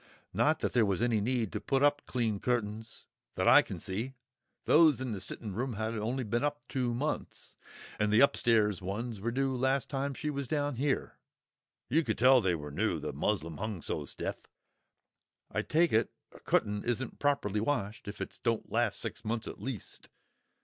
Not 0.33 0.61
that 0.61 0.73
there 0.73 0.83
was 0.83 0.99
any 1.03 1.21
need 1.21 1.51
to 1.51 1.61
put 1.61 1.83
up 1.83 2.01
clean 2.07 2.39
cutt'ns, 2.39 3.05
that 3.35 3.47
I 3.47 3.61
can 3.61 3.79
see; 3.79 4.15
those 4.65 4.99
in 4.99 5.11
the 5.11 5.21
sittin' 5.21 5.53
room 5.53 5.73
had 5.73 5.93
only 5.95 6.23
been 6.23 6.43
up 6.43 6.63
two 6.67 6.95
months, 6.95 7.55
and 7.99 8.11
the 8.11 8.19
upstairs 8.19 8.81
ones 8.81 9.21
were 9.21 9.31
new 9.31 9.55
last 9.55 9.91
time 9.91 10.15
she 10.15 10.31
was 10.31 10.47
down 10.47 10.77
here; 10.77 11.19
you 11.87 12.03
could 12.03 12.17
tell 12.17 12.41
they 12.41 12.55
were 12.55 12.71
new, 12.71 12.99
the 12.99 13.13
muslin 13.13 13.57
hung 13.57 13.79
so 13.83 14.03
stiff. 14.05 14.47
I 15.51 15.61
take 15.61 15.93
it 15.93 16.09
a 16.31 16.39
cutt'n 16.39 16.83
isn't 16.83 17.19
properly 17.19 17.59
washed 17.61 18.07
if 18.07 18.21
it 18.21 18.39
don't 18.41 18.71
last 18.71 18.99
six 18.99 19.23
months 19.23 19.47
at 19.47 19.61
least. 19.61 20.09